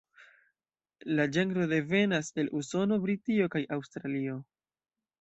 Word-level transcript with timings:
La 1.19 1.27
ĝenro 1.35 1.69
devenas 1.75 2.33
el 2.45 2.51
Usono, 2.63 3.01
Britio, 3.07 3.55
kaj 3.57 3.67
Aŭstralio. 3.81 4.45